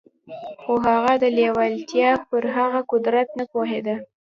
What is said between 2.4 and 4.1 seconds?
هغه قدرت نه پوهېده.